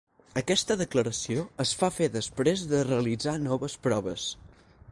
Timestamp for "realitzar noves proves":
2.89-4.27